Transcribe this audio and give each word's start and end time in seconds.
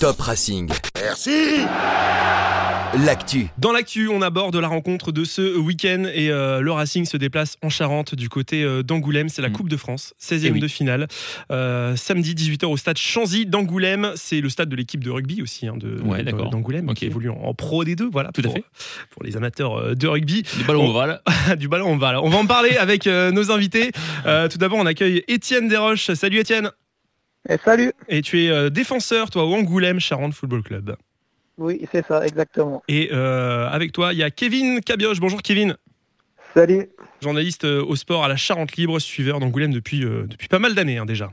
Top 0.00 0.20
Racing. 0.20 0.68
Merci 1.00 1.60
L'actu. 3.04 3.48
Dans 3.58 3.70
l'actu, 3.72 4.08
on 4.08 4.22
aborde 4.22 4.56
la 4.56 4.66
rencontre 4.68 5.12
de 5.12 5.24
ce 5.24 5.58
week-end 5.58 6.04
et 6.12 6.30
euh, 6.30 6.60
le 6.60 6.72
Racing 6.72 7.04
se 7.04 7.16
déplace 7.18 7.56
en 7.62 7.68
Charente 7.68 8.14
du 8.14 8.28
côté 8.30 8.62
euh, 8.64 8.82
d'Angoulême. 8.82 9.28
C'est 9.28 9.42
la 9.42 9.50
Mm. 9.50 9.52
Coupe 9.52 9.68
de 9.68 9.76
France, 9.76 10.14
16e 10.20 10.46
Eh 10.46 10.50
oui. 10.52 10.60
de 10.60 10.68
finale. 10.68 11.06
Euh, 11.52 11.96
samedi 11.96 12.34
18h 12.34 12.64
au 12.66 12.76
stade 12.78 12.96
Chanzy 12.96 13.44
d'Angoulême. 13.44 14.12
C'est 14.16 14.40
le 14.40 14.48
stade 14.48 14.68
de 14.70 14.76
l'équipe 14.76 15.04
de 15.04 15.10
rugby 15.10 15.42
aussi 15.42 15.66
hein, 15.66 15.74
de, 15.76 16.00
Ouais, 16.02 16.22
d'Angoulême 16.22 16.92
qui 16.94 17.04
évolue 17.04 17.28
en, 17.30 17.36
en 17.36 17.54
Pro 17.54 17.84
D2. 17.84 18.08
Voilà, 18.10 18.30
Tout 18.32 18.40
à 18.40 18.44
pour, 18.44 18.54
fait. 18.54 18.64
Pour 19.10 19.22
les 19.24 19.36
amateurs 19.36 19.76
euh, 19.78 19.94
de 19.94 20.06
rugby. 20.06 20.44
Des 20.56 20.64
ballons 20.64 20.86
On- 20.86 20.90
ovales. 20.90 21.20
du 21.58 21.68
ballon, 21.68 21.88
on 21.88 21.96
va. 21.98 22.22
On 22.22 22.30
va 22.30 22.38
en 22.38 22.46
parler 22.46 22.76
avec 22.78 23.06
euh, 23.06 23.30
nos 23.32 23.50
invités. 23.50 23.90
Euh, 24.26 24.48
tout 24.48 24.58
d'abord, 24.58 24.78
on 24.78 24.86
accueille 24.86 25.22
Étienne 25.28 25.68
Desroches. 25.68 26.12
Salut 26.14 26.38
Étienne. 26.38 26.70
Eh, 27.48 27.56
salut 27.64 27.92
Et 28.08 28.22
tu 28.22 28.44
es 28.44 28.50
euh, 28.50 28.70
défenseur, 28.70 29.30
toi, 29.30 29.44
au 29.44 29.54
Angoulême 29.54 30.00
Charente 30.00 30.34
Football 30.34 30.62
Club. 30.62 30.96
Oui, 31.56 31.80
c'est 31.90 32.06
ça, 32.06 32.24
exactement. 32.26 32.82
Et 32.88 33.08
euh, 33.12 33.66
avec 33.68 33.92
toi, 33.92 34.12
il 34.12 34.18
y 34.18 34.22
a 34.22 34.30
Kevin 34.30 34.80
Cabioche. 34.80 35.18
Bonjour 35.20 35.42
Kevin. 35.42 35.76
Salut 36.54 36.88
journaliste 37.20 37.64
euh, 37.64 37.82
au 37.84 37.96
sport 37.96 38.24
à 38.24 38.28
la 38.28 38.36
Charente 38.36 38.76
Libre, 38.76 39.00
suiveur 39.00 39.40
d'Angoulême 39.40 39.72
depuis, 39.72 40.04
euh, 40.04 40.24
depuis 40.28 40.46
pas 40.46 40.60
mal 40.60 40.74
d'années 40.76 40.98
hein, 40.98 41.04
déjà. 41.04 41.32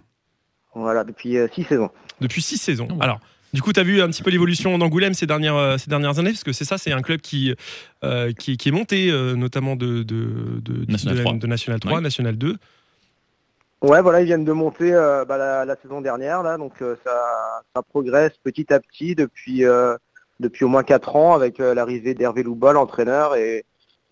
Voilà, 0.74 1.04
depuis 1.04 1.38
euh, 1.38 1.48
six 1.54 1.64
saisons. 1.64 1.90
Depuis 2.22 2.42
six 2.42 2.58
saisons. 2.58 2.88
Ouais. 2.88 2.98
Alors, 3.02 3.20
du 3.54 3.62
coup, 3.62 3.72
tu 3.72 3.80
as 3.80 3.84
vu 3.84 4.02
un 4.02 4.08
petit 4.08 4.24
peu 4.24 4.32
l'évolution 4.32 4.76
d'Angoulême 4.80 5.14
ces 5.14 5.28
dernières, 5.28 5.80
ces 5.80 5.90
dernières 5.90 6.18
années? 6.18 6.32
Parce 6.32 6.44
que 6.44 6.54
c'est 6.54 6.66
ça, 6.66 6.78
c'est 6.80 6.92
un 6.92 7.02
club 7.04 7.22
qui, 7.22 7.54
euh, 8.04 8.32
qui, 8.34 8.58
qui 8.58 8.70
est 8.70 8.72
monté, 8.72 9.12
euh, 9.12 9.36
notamment 9.36 9.76
de, 9.76 10.02
de, 10.04 10.60
de, 10.62 10.92
National 10.92 11.18
de- 11.18 11.22
3. 11.24 11.34
de 11.36 11.48
National 11.48 11.80
3, 11.80 11.94
Ouais. 11.98 12.02
National 12.02 12.36
2. 12.38 12.58
Ouais, 13.82 14.02
voilà, 14.02 14.22
ils 14.22 14.26
viennent 14.26 14.46
de 14.46 14.52
monter 14.52 14.94
euh, 14.94 15.26
bah, 15.26 15.38
la, 15.38 15.66
la 15.66 15.76
saison 15.76 16.02
dernière, 16.02 16.42
là, 16.44 16.58
donc 16.58 16.74
euh, 16.82 16.96
ça, 17.06 17.62
ça 17.76 17.82
progresse 17.84 18.32
petit 18.44 18.74
à 18.74 18.80
petit 18.80 19.16
depuis, 19.16 19.66
euh, 19.66 19.96
depuis 20.40 20.66
au 20.66 20.70
moins 20.70 20.84
quatre 20.84 21.16
ans 21.16 21.36
avec 21.36 21.60
l'arrivée 21.60 22.14
d'Hervé 22.14 22.44
Louba, 22.44 22.74
l'entraîneur, 22.74 23.36
et, 23.36 23.66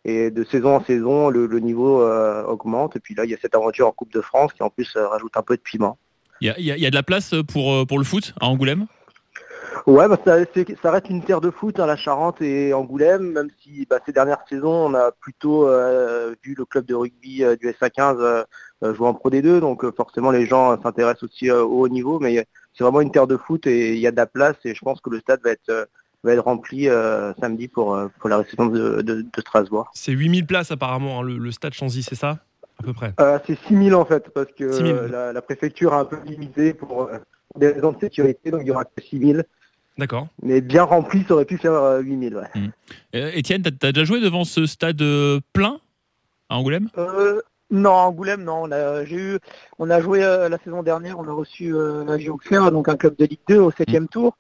et 0.05 0.31
de 0.31 0.43
saison 0.43 0.75
en 0.75 0.83
saison, 0.83 1.29
le, 1.29 1.47
le 1.47 1.59
niveau 1.59 2.05
augmente. 2.47 2.95
Et 2.95 2.99
puis 2.99 3.15
là, 3.15 3.25
il 3.25 3.31
y 3.31 3.33
a 3.33 3.37
cette 3.41 3.55
aventure 3.55 3.87
en 3.87 3.91
Coupe 3.91 4.13
de 4.13 4.21
France 4.21 4.53
qui 4.53 4.63
en 4.63 4.69
plus 4.69 4.95
rajoute 4.95 5.35
un 5.37 5.41
peu 5.41 5.55
de 5.55 5.61
piment. 5.61 5.97
Il 6.41 6.53
y 6.57 6.61
y 6.61 6.79
y 6.79 6.85
a 6.85 6.89
de 6.89 6.95
la 6.95 7.03
place 7.03 7.33
pour, 7.47 7.87
pour 7.87 7.97
le 7.97 8.03
foot 8.03 8.33
à 8.39 8.47
Angoulême? 8.47 8.85
Ouais, 9.85 10.07
bah, 10.07 10.17
ça, 10.23 10.91
reste 10.91 11.09
une 11.09 11.23
terre 11.23 11.41
de 11.41 11.49
foot, 11.49 11.79
hein, 11.79 11.85
la 11.85 11.97
Charente 11.97 12.41
et 12.41 12.73
Angoulême, 12.73 13.31
même 13.31 13.49
si 13.61 13.85
bah, 13.89 13.99
ces 14.05 14.13
dernières 14.13 14.43
saisons, 14.47 14.87
on 14.87 14.93
a 14.93 15.11
plutôt 15.11 15.67
vu 16.43 16.55
le 16.57 16.65
club 16.65 16.85
de 16.85 16.95
rugby 16.95 17.43
du 17.59 17.67
SA15 17.69 18.17
euh, 18.19 18.21
euh, 18.21 18.43
jouer 18.93 19.07
en 19.07 19.13
Pro 19.13 19.29
D2, 19.29 19.59
donc 19.61 19.85
euh, 19.85 19.91
forcément 19.95 20.31
les 20.31 20.45
gens 20.45 20.71
euh, 20.73 20.77
s'intéressent 20.83 21.23
aussi 21.23 21.49
euh, 21.49 21.63
au 21.63 21.81
haut 21.81 21.87
niveau, 21.87 22.19
mais 22.19 22.45
c'est 22.77 22.83
vraiment 22.83 22.99
une 23.01 23.11
terre 23.11 23.27
de 23.27 23.37
foot 23.37 23.65
et 23.67 23.93
il 23.93 23.99
y 23.99 24.07
a 24.07 24.11
de 24.11 24.17
la 24.17 24.25
place 24.25 24.57
et 24.65 24.73
je 24.75 24.79
pense 24.81 24.99
que 24.99 25.09
le 25.09 25.19
stade 25.19 25.39
va 25.43 25.51
être, 25.51 25.69
euh, 25.69 25.85
va 26.23 26.33
être 26.33 26.43
rempli 26.43 26.89
euh, 26.89 27.33
samedi 27.39 27.67
pour, 27.67 27.95
euh, 27.95 28.07
pour 28.19 28.29
la 28.29 28.37
réception 28.39 28.65
de, 28.65 29.01
de- 29.01 29.21
de 29.21 29.41
Strasbourg. 29.41 29.89
C'est 29.93 30.11
8000 30.11 30.45
places 30.45 30.71
apparemment, 30.71 31.19
hein, 31.19 31.23
le, 31.23 31.37
le 31.37 31.51
stade 31.51 31.73
Chanzy, 31.73 32.03
c'est 32.03 32.15
ça 32.15 32.39
À 32.79 32.83
peu 32.83 32.93
près? 32.93 33.13
Euh, 33.19 33.39
c'est 33.47 33.57
6000 33.67 33.93
en 33.95 34.03
fait, 34.05 34.29
parce 34.33 34.51
que 34.57 34.69
6 34.71 34.77
000. 34.83 34.89
euh, 34.97 35.07
la, 35.07 35.33
la 35.33 35.41
préfecture 35.41 35.93
a 35.93 35.99
un 35.99 36.05
peu 36.05 36.17
limité 36.25 36.73
pour, 36.73 37.03
euh, 37.03 37.19
pour 37.49 37.59
des 37.61 37.69
raisons 37.69 37.91
de 37.93 37.99
sécurité, 37.99 38.51
donc 38.51 38.61
il 38.63 38.67
y 38.67 38.71
aura 38.71 38.83
que 38.85 39.01
6000, 39.01 39.43
D'accord. 39.97 40.27
mais 40.41 40.59
bien 40.61 40.83
rempli, 40.83 41.23
ça 41.27 41.35
aurait 41.35 41.45
pu 41.45 41.57
faire 41.59 41.73
euh, 41.73 41.99
8000. 41.99 42.35
Ouais. 42.35 42.47
Euh, 43.15 43.29
Étienne, 43.35 43.61
t'as 43.61 43.89
as 43.89 43.91
déjà 43.91 44.05
joué 44.05 44.19
devant 44.21 44.43
ce 44.43 44.65
stade 44.65 45.01
euh, 45.03 45.39
plein 45.53 45.79
à 46.49 46.57
Angoulême? 46.57 46.89
Euh, 46.97 47.39
non, 47.73 47.91
Angoulême, 47.91 48.43
non. 48.43 48.63
On 48.63 48.71
a, 48.71 49.03
eu, 49.03 49.39
on 49.79 49.89
a 49.89 49.99
joué 49.99 50.23
euh, 50.23 50.47
la 50.47 50.59
saison 50.59 50.83
dernière, 50.83 51.17
on 51.17 51.27
a 51.27 51.33
reçu 51.33 51.75
euh, 51.75 52.05
la 52.05 52.69
donc 52.69 52.87
un 52.87 52.95
club 52.95 53.15
de 53.17 53.25
Ligue 53.25 53.39
2 53.47 53.57
au 53.57 53.71
septième 53.71 54.07
tour. 54.07 54.37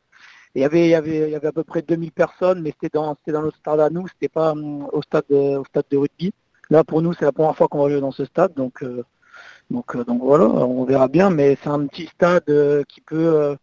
Et 0.55 0.59
il 0.59 0.61
y 0.61 0.65
avait, 0.65 0.85
il 0.85 0.89
y 0.89 0.95
avait, 0.95 1.29
il 1.29 1.31
y 1.31 1.35
avait 1.35 1.47
à 1.47 1.51
peu 1.51 1.63
près 1.63 1.81
2000 1.81 2.11
personnes, 2.11 2.61
mais 2.61 2.71
c'était 2.71 2.95
dans, 2.95 3.15
c'était 3.15 3.31
dans 3.31 3.41
notre 3.41 3.57
stade 3.57 3.79
à 3.79 3.89
nous, 3.89 4.07
c'était 4.07 4.29
pas 4.29 4.51
hum, 4.51 4.87
au 4.93 5.01
stade, 5.01 5.23
de, 5.31 5.57
au 5.57 5.65
stade 5.65 5.85
de 5.89 5.97
rugby. 5.97 6.31
Là, 6.69 6.83
pour 6.83 7.01
nous, 7.01 7.13
c'est 7.13 7.25
la 7.25 7.31
première 7.31 7.55
fois 7.55 7.67
qu'on 7.67 7.81
va 7.81 7.89
jouer 7.89 8.01
dans 8.01 8.11
ce 8.11 8.23
stade, 8.23 8.53
donc, 8.53 8.83
euh, 8.83 9.03
donc, 9.71 9.95
euh, 9.95 10.03
donc 10.03 10.21
voilà, 10.21 10.45
on 10.45 10.83
verra 10.85 11.07
bien. 11.07 11.31
Mais 11.31 11.57
c'est 11.63 11.69
un 11.69 11.87
petit 11.87 12.05
stade 12.05 12.43
euh, 12.49 12.83
qui 12.87 13.01
peut, 13.01 13.35
euh, 13.35 13.55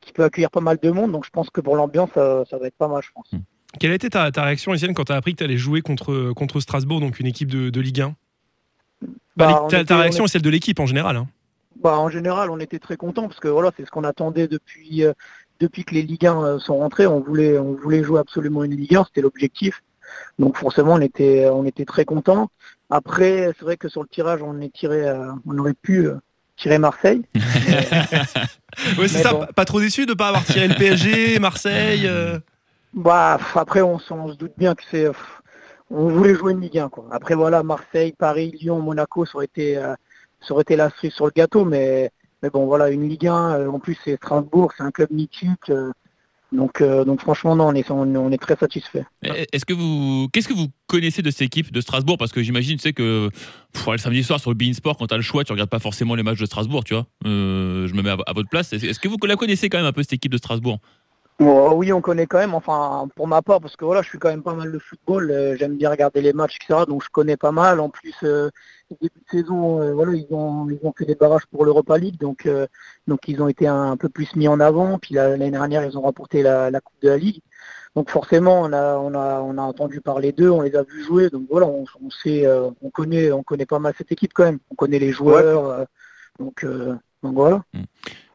qui 0.00 0.14
peut 0.14 0.24
accueillir 0.24 0.50
pas 0.50 0.60
mal 0.60 0.78
de 0.82 0.90
monde, 0.90 1.12
donc 1.12 1.26
je 1.26 1.30
pense 1.30 1.50
que 1.50 1.60
pour 1.60 1.76
l'ambiance, 1.76 2.08
ça, 2.14 2.44
ça 2.48 2.56
va 2.56 2.66
être 2.66 2.76
pas 2.76 2.88
mal, 2.88 3.02
je 3.02 3.10
pense. 3.14 3.30
Quelle 3.78 3.90
a 3.90 3.94
été 3.94 4.08
ta, 4.08 4.32
ta 4.32 4.42
réaction, 4.42 4.72
Étienne, 4.72 4.94
quand 4.94 5.04
tu 5.04 5.12
as 5.12 5.16
appris 5.16 5.32
que 5.32 5.38
tu 5.38 5.44
allais 5.44 5.58
jouer 5.58 5.82
contre, 5.82 6.32
contre 6.32 6.60
Strasbourg, 6.60 7.00
donc 7.00 7.20
une 7.20 7.26
équipe 7.26 7.50
de, 7.50 7.68
de 7.68 7.80
Ligue 7.80 8.00
1 8.00 8.14
Bah, 9.36 9.46
Bah, 9.46 9.66
ta, 9.68 9.76
ta 9.76 9.82
était- 9.82 9.94
réaction 9.94 10.24
est 10.24 10.28
celle 10.28 10.42
de 10.42 10.50
l'équipe 10.50 10.78
en 10.80 10.86
général. 10.86 11.16
hein. 11.16 11.26
Bah, 11.82 11.98
en 11.98 12.08
général, 12.08 12.50
on 12.50 12.58
était 12.58 12.78
très 12.78 12.96
contents 12.96 13.28
parce 13.28 13.38
que 13.40 13.48
voilà, 13.48 13.70
c'est 13.76 13.84
ce 13.84 13.90
qu'on 13.90 14.04
attendait 14.04 14.48
depuis 14.48 15.04
euh, 15.04 15.12
depuis 15.60 15.84
que 15.84 15.94
les 15.94 16.02
Ligue 16.02 16.26
1 16.26 16.42
euh, 16.42 16.58
sont 16.58 16.78
rentrés. 16.78 17.06
On 17.06 17.20
voulait 17.20 17.58
on 17.58 17.72
voulait 17.74 18.02
jouer 18.02 18.18
absolument 18.20 18.64
une 18.64 18.74
Ligue 18.76 18.94
1, 18.96 19.04
c'était 19.04 19.20
l'objectif. 19.20 19.82
Donc 20.38 20.56
forcément, 20.56 20.94
on 20.94 21.00
était 21.00 21.48
on 21.52 21.64
était 21.66 21.84
très 21.84 22.04
contents. 22.04 22.48
Après, 22.88 23.52
c'est 23.58 23.64
vrai 23.64 23.76
que 23.76 23.88
sur 23.88 24.02
le 24.02 24.08
tirage, 24.08 24.40
on 24.42 24.60
est 24.60 24.72
tiré, 24.72 25.06
euh, 25.06 25.32
on 25.46 25.58
aurait 25.58 25.74
pu 25.74 26.06
euh, 26.06 26.14
tirer 26.56 26.78
Marseille. 26.78 27.22
Ouais, 28.98 29.08
c'est 29.08 29.22
ça, 29.22 29.32
bon. 29.32 29.46
pas, 29.56 29.64
trop 29.64 29.80
déçu 29.80 30.04
de 30.04 30.10
ne 30.10 30.16
pas 30.16 30.28
avoir 30.28 30.44
tiré 30.44 30.68
le 30.68 30.74
PSG, 30.74 31.38
Marseille. 31.38 32.02
euh, 32.06 32.38
Bah 32.92 33.38
après, 33.54 33.80
on, 33.80 33.98
se 33.98 34.36
doute 34.36 34.52
bien 34.58 34.74
que 34.74 34.82
c'est 34.90 35.06
on 35.90 36.08
voulait 36.08 36.34
jouer 36.34 36.52
une 36.52 36.60
Ligue 36.60 36.78
1 36.78 36.88
quoi. 36.88 37.06
Après 37.10 37.34
voilà, 37.34 37.62
Marseille, 37.62 38.14
Paris, 38.16 38.56
Lyon, 38.60 38.80
Monaco, 38.80 39.24
ça 39.24 39.36
aurait 39.36 39.46
été 39.46 39.76
euh, 39.76 39.94
la 40.70 40.90
cerise 40.90 41.12
sur 41.12 41.26
le 41.26 41.32
gâteau, 41.34 41.64
mais 41.64 42.10
bon 42.50 42.66
voilà, 42.66 42.90
une 42.90 43.08
Ligue 43.08 43.26
1. 43.26 43.60
euh, 43.60 43.68
en 43.68 43.78
plus, 43.78 43.96
c'est 44.04 44.16
Strasbourg, 44.16 44.72
c'est 44.76 44.82
un 44.82 44.90
club 44.90 45.10
mythique. 45.10 45.70
euh, 45.70 45.92
donc, 46.52 46.80
euh, 46.80 47.04
donc 47.04 47.20
franchement, 47.20 47.56
non, 47.56 47.66
on 47.66 47.74
est, 48.30 48.38
très 48.38 48.56
satisfait. 48.56 49.04
Est-ce 49.22 49.64
que 49.64 49.74
vous, 49.74 50.28
qu'est-ce 50.32 50.46
que 50.46 50.54
vous 50.54 50.68
connaissez 50.86 51.20
de 51.20 51.30
cette 51.30 51.42
équipe 51.42 51.72
de 51.72 51.80
Strasbourg? 51.80 52.16
Parce 52.18 52.30
que 52.30 52.40
j'imagine, 52.40 52.78
tu 52.78 52.92
que 52.92 53.28
le 53.90 53.98
samedi 53.98 54.22
soir 54.22 54.38
sur 54.38 54.50
le 54.50 54.56
Bein 54.56 54.72
Sport, 54.72 54.96
quand 54.96 55.08
t'as 55.08 55.16
le 55.16 55.22
choix, 55.22 55.42
tu 55.42 55.52
regardes 55.52 55.70
pas 55.70 55.80
forcément 55.80 56.14
les 56.14 56.22
matchs 56.22 56.38
de 56.38 56.46
Strasbourg, 56.46 56.84
tu 56.84 56.94
vois. 56.94 57.06
Je 57.24 57.92
me 57.92 58.00
mets 58.00 58.10
à, 58.10 58.32
votre 58.32 58.48
place. 58.48 58.72
Est-ce 58.72 59.00
que 59.00 59.08
vous 59.08 59.16
la 59.26 59.34
connaissez 59.34 59.68
quand 59.68 59.78
même 59.78 59.86
un 59.86 59.92
peu 59.92 60.02
cette 60.02 60.12
équipe 60.12 60.32
de 60.32 60.38
Strasbourg? 60.38 60.78
Oui, 61.38 61.92
on 61.92 62.00
connaît 62.00 62.26
quand 62.26 62.38
même, 62.38 62.54
enfin, 62.54 63.08
pour 63.14 63.26
ma 63.28 63.42
part, 63.42 63.60
parce 63.60 63.76
que 63.76 63.84
voilà, 63.84 64.00
je 64.00 64.08
suis 64.08 64.18
quand 64.18 64.30
même 64.30 64.42
pas 64.42 64.54
mal 64.54 64.72
de 64.72 64.78
football, 64.78 65.30
euh, 65.30 65.54
j'aime 65.58 65.76
bien 65.76 65.90
regarder 65.90 66.22
les 66.22 66.32
matchs, 66.32 66.56
etc., 66.56 66.86
donc 66.88 67.04
je 67.04 67.10
connais 67.10 67.36
pas 67.36 67.52
mal. 67.52 67.78
En 67.80 67.90
plus, 67.90 68.14
euh, 68.22 68.48
début 68.90 69.12
de 69.14 69.30
saison, 69.30 69.82
euh, 69.82 69.92
voilà, 69.92 70.14
ils 70.14 70.26
ont, 70.30 70.66
ils 70.70 70.78
ont 70.82 70.94
fait 70.96 71.04
des 71.04 71.14
barrages 71.14 71.44
pour 71.46 71.66
l'Europa 71.66 71.98
League, 71.98 72.18
donc, 72.18 72.46
euh, 72.46 72.66
donc 73.06 73.28
ils 73.28 73.42
ont 73.42 73.48
été 73.48 73.66
un, 73.66 73.98
peu 73.98 74.08
plus 74.08 74.34
mis 74.34 74.48
en 74.48 74.60
avant. 74.60 74.98
Puis 74.98 75.14
la- 75.14 75.30
l'année 75.36 75.50
dernière, 75.50 75.84
ils 75.84 75.98
ont 75.98 76.02
remporté 76.02 76.42
la, 76.42 76.70
la 76.70 76.80
Coupe 76.80 76.96
de 77.02 77.10
la 77.10 77.18
Ligue. 77.18 77.42
Donc 77.94 78.10
forcément, 78.10 78.62
on 78.62 78.72
a, 78.72 78.96
on 78.96 79.12
a, 79.14 79.40
on 79.40 79.58
a 79.58 79.62
entendu 79.62 80.00
parler 80.00 80.32
d'eux, 80.32 80.50
on 80.50 80.62
les 80.62 80.74
a 80.74 80.82
vus 80.84 81.04
jouer, 81.04 81.28
donc 81.28 81.46
voilà, 81.50 81.66
on, 81.66 81.84
on 82.02 82.10
sait, 82.10 82.46
on 82.82 82.90
connaît, 82.90 83.30
on 83.32 83.42
connaît 83.42 83.66
pas 83.66 83.78
mal 83.78 83.94
cette 83.96 84.12
équipe 84.12 84.32
quand 84.34 84.44
même. 84.44 84.58
On 84.70 84.74
connaît 84.74 84.98
les 84.98 85.12
joueurs, 85.12 85.86
donc, 86.38 86.66
donc 87.22 87.34
voilà. 87.34 87.62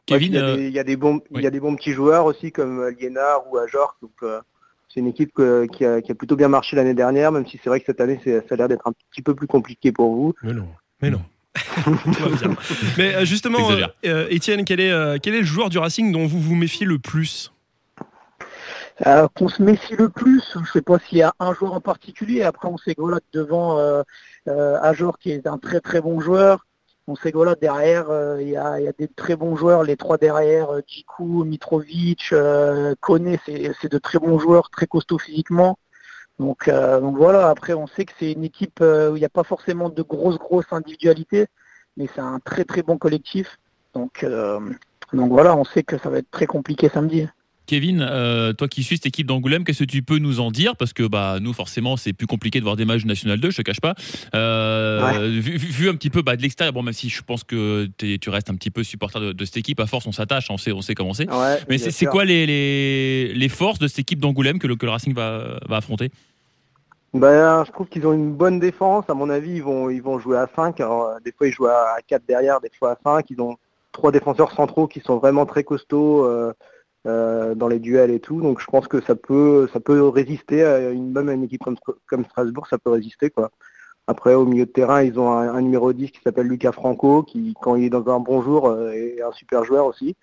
Kevin, 0.06 0.32
il, 0.32 0.34
y 0.34 0.38
a 0.38 0.56
des, 0.56 0.66
il 0.68 0.72
y 0.74 0.78
a 0.78 0.84
des 0.84 0.96
bons, 0.96 1.16
oui. 1.30 1.40
il 1.40 1.42
y 1.42 1.46
a 1.46 1.50
des 1.50 1.60
bons 1.60 1.76
petits 1.76 1.92
joueurs 1.92 2.24
aussi 2.26 2.50
comme 2.52 2.88
Liénard 2.98 3.42
ou 3.50 3.58
Ajor. 3.58 3.96
Donc 4.02 4.12
euh, 4.22 4.40
c'est 4.92 5.00
une 5.00 5.06
équipe 5.06 5.32
que- 5.32 5.66
qui, 5.66 5.84
a, 5.84 6.02
qui 6.02 6.10
a 6.12 6.14
plutôt 6.14 6.36
bien 6.36 6.48
marché 6.48 6.76
l'année 6.76 6.94
dernière, 6.94 7.30
même 7.32 7.46
si 7.46 7.58
c'est 7.62 7.70
vrai 7.70 7.80
que 7.80 7.86
cette 7.86 8.00
année 8.00 8.20
c'est- 8.24 8.40
ça 8.48 8.54
a 8.54 8.56
l'air 8.56 8.68
d'être 8.68 8.86
un 8.86 8.92
petit 9.10 9.22
peu 9.22 9.34
plus 9.34 9.46
compliqué 9.46 9.92
pour 9.92 10.14
vous. 10.14 10.34
Mais 10.42 10.52
non, 10.52 10.68
mais 11.00 11.10
non. 11.10 11.22
Mais 12.98 13.14
euh, 13.14 13.24
justement, 13.24 13.58
euh, 14.06 14.26
Étienne, 14.30 14.64
quel 14.64 14.80
est, 14.80 14.90
euh, 14.90 15.18
quel 15.22 15.34
est 15.34 15.40
le 15.40 15.44
joueur 15.46 15.68
du 15.68 15.78
Racing 15.78 16.10
dont 16.12 16.26
vous 16.26 16.40
vous 16.40 16.54
méfiez 16.54 16.86
le 16.86 16.98
plus? 16.98 17.52
Euh, 19.06 19.26
qu'on 19.34 19.48
se 19.48 19.62
méfie 19.62 19.96
le 19.96 20.08
plus, 20.08 20.42
je 20.64 20.70
sais 20.70 20.82
pas 20.82 20.98
s'il 20.98 21.18
y 21.18 21.22
a 21.22 21.32
un 21.40 21.54
joueur 21.54 21.72
en 21.72 21.80
particulier. 21.80 22.42
Après 22.42 22.68
on 22.68 22.76
sait 22.78 22.94
que 22.94 23.00
voilà 23.00 23.18
devant 23.32 23.78
euh, 23.78 24.02
euh, 24.48 24.78
Ajor 24.82 25.18
qui 25.18 25.30
est 25.32 25.46
un 25.46 25.58
très 25.58 25.80
très 25.80 26.00
bon 26.00 26.20
joueur. 26.20 26.66
On 27.08 27.16
sait 27.16 27.32
que 27.32 27.54
derrière 27.56 28.10
euh, 28.10 28.40
il 28.40 28.50
y, 28.50 28.56
a, 28.56 28.78
il 28.78 28.84
y 28.84 28.88
a 28.88 28.92
des 28.92 29.08
très 29.08 29.34
bons 29.34 29.56
joueurs, 29.56 29.82
les 29.82 29.96
trois 29.96 30.18
derrière, 30.18 30.70
euh, 30.70 30.80
Djikou, 30.86 31.44
Mitrovic, 31.44 32.32
euh, 32.32 32.94
Koné, 33.00 33.40
c'est 33.44 33.90
de 33.90 33.98
très 33.98 34.20
bons 34.20 34.38
joueurs, 34.38 34.70
très 34.70 34.86
costauds 34.86 35.18
physiquement. 35.18 35.78
Donc, 36.38 36.68
euh, 36.68 37.00
voilà, 37.00 37.48
après 37.50 37.72
on 37.72 37.86
sait 37.88 38.04
que 38.04 38.12
c'est 38.18 38.32
une 38.32 38.44
équipe 38.44 38.80
euh, 38.80 39.10
où 39.10 39.16
il 39.16 39.18
n'y 39.18 39.24
a 39.24 39.28
pas 39.28 39.42
forcément 39.42 39.88
de 39.88 40.02
grosses 40.02 40.38
grosses 40.38 40.72
individualités, 40.72 41.46
mais 41.96 42.08
c'est 42.14 42.20
un 42.20 42.38
très 42.38 42.64
très 42.64 42.82
bon 42.82 42.98
collectif. 42.98 43.58
Donc, 43.94 44.22
euh, 44.22 44.60
donc 45.12 45.30
voilà, 45.30 45.56
on 45.56 45.64
sait 45.64 45.82
que 45.82 45.98
ça 45.98 46.08
va 46.08 46.18
être 46.18 46.30
très 46.30 46.46
compliqué 46.46 46.88
samedi. 46.88 47.28
Kevin, 47.66 48.00
euh, 48.02 48.52
toi 48.52 48.66
qui 48.68 48.82
suis 48.82 48.96
cette 48.96 49.06
équipe 49.06 49.26
d'Angoulême, 49.26 49.64
qu'est-ce 49.64 49.80
que 49.80 49.90
tu 49.90 50.02
peux 50.02 50.18
nous 50.18 50.40
en 50.40 50.50
dire? 50.50 50.76
Parce 50.76 50.92
que 50.92 51.04
bah, 51.06 51.38
nous, 51.40 51.52
forcément, 51.52 51.96
c'est 51.96 52.12
plus 52.12 52.26
compliqué 52.26 52.58
de 52.58 52.64
voir 52.64 52.76
des 52.76 52.84
matchs 52.84 53.02
de 53.02 53.08
National 53.08 53.38
2, 53.40 53.50
je 53.50 53.56
te 53.58 53.62
cache 53.62 53.80
pas. 53.80 53.94
Euh, 54.34 55.28
vu, 55.40 55.56
vu- 55.56 55.68
vu 55.68 55.88
un 55.88 55.94
petit 55.94 56.10
peu 56.10 56.22
bah, 56.22 56.36
de 56.36 56.42
l'extérieur, 56.42 56.72
bon, 56.72 56.82
même 56.82 56.92
si 56.92 57.08
je 57.08 57.22
pense 57.22 57.44
que 57.44 57.88
tu 57.98 58.30
restes 58.30 58.50
un 58.50 58.56
petit 58.56 58.70
peu 58.70 58.82
supporter 58.82 59.20
de, 59.20 59.32
de 59.32 59.44
cette 59.44 59.56
équipe, 59.56 59.80
à 59.80 59.86
force, 59.86 60.06
on 60.06 60.12
s'attache, 60.12 60.50
on 60.50 60.56
sait, 60.58 60.72
on 60.72 60.82
sait 60.82 60.94
comment 60.94 61.14
c'est. 61.14 61.30
Ouais, 61.30 61.58
Mais 61.68 61.78
c'est 61.78 62.06
quoi 62.06 62.24
les, 62.24 62.46
les, 62.46 63.32
les 63.34 63.48
forces 63.48 63.78
de 63.78 63.86
cette 63.88 64.00
équipe 64.00 64.18
d'Angoulême 64.20 64.58
que 64.58 64.66
le, 64.66 64.76
que 64.76 64.84
le 64.86 64.92
Racing 64.92 65.14
va, 65.14 65.58
va 65.68 65.76
affronter? 65.76 66.10
Ben, 67.14 67.62
je 67.66 67.70
trouve 67.72 67.88
qu'ils 67.88 68.06
ont 68.06 68.12
une 68.14 68.32
bonne 68.32 68.58
défense. 68.58 69.04
À 69.08 69.14
mon 69.14 69.28
avis, 69.28 69.52
ils 69.56 69.62
vont, 69.62 69.90
ils 69.90 70.02
vont 70.02 70.18
jouer 70.18 70.38
à 70.38 70.48
5. 70.56 70.80
Alors, 70.80 71.04
euh, 71.04 71.14
des 71.24 71.32
fois, 71.32 71.46
ils 71.46 71.52
jouent 71.52 71.66
à 71.66 71.96
4 72.06 72.22
derrière, 72.26 72.60
des 72.60 72.70
fois 72.78 72.92
à 72.92 72.98
5. 73.04 73.26
Ils 73.30 73.40
ont 73.40 73.56
trois 73.92 74.10
défenseurs 74.10 74.52
centraux 74.52 74.86
qui 74.88 75.00
sont 75.00 75.18
vraiment 75.18 75.44
très 75.44 75.62
costauds. 75.62 76.24
euh, 76.24 76.52
euh, 77.06 77.54
dans 77.54 77.68
les 77.68 77.78
duels 77.78 78.10
et 78.10 78.20
tout. 78.20 78.40
Donc 78.40 78.60
je 78.60 78.66
pense 78.66 78.88
que 78.88 79.00
ça 79.00 79.14
peut, 79.14 79.68
ça 79.72 79.80
peut 79.80 80.06
résister 80.08 80.64
à 80.64 80.90
une 80.90 81.12
même 81.12 81.30
une 81.30 81.44
équipe 81.44 81.62
comme, 81.62 81.76
comme 82.06 82.24
Strasbourg, 82.24 82.66
ça 82.68 82.78
peut 82.78 82.90
résister 82.90 83.30
quoi. 83.30 83.50
Après, 84.08 84.34
au 84.34 84.44
milieu 84.44 84.66
de 84.66 84.70
terrain, 84.70 85.02
ils 85.02 85.18
ont 85.18 85.30
un, 85.30 85.60
numéro 85.62 85.92
10 85.92 86.10
qui 86.10 86.20
s'appelle 86.22 86.48
Lucas 86.48 86.72
Franco, 86.72 87.22
qui, 87.22 87.54
quand 87.62 87.76
il 87.76 87.84
est 87.84 87.90
dans 87.90 88.08
un 88.08 88.18
bon 88.18 88.42
jour, 88.42 88.68
euh, 88.68 88.90
est 88.90 89.22
un 89.22 89.30
super 89.32 89.64
joueur 89.64 89.86
aussi. 89.86 90.16